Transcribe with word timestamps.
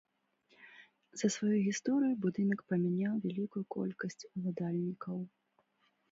За 1.21 1.27
сваю 1.33 1.59
гісторыю 1.67 2.13
будынак 2.23 2.63
памяняў 2.71 3.13
вялікую 3.25 3.61
колькасць 3.75 4.27
уладальнікаў. 4.37 5.21